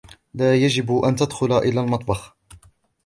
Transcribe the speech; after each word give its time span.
لا 0.33 0.55
يجب 0.55 0.91
أن 0.97 1.15
تدخل 1.15 1.57
إلى 1.57 1.79
المطبخ. 1.79 2.35